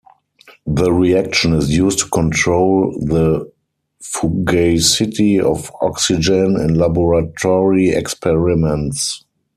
The 0.65 0.91
reaction 0.91 1.53
is 1.53 1.69
used 1.77 1.99
to 1.99 2.09
control 2.09 2.91
the 3.05 3.51
fugacity 4.01 5.39
of 5.39 5.69
oxygen 5.79 6.59
in 6.59 6.73
laboratory 6.73 7.89
experiments. 7.89 9.23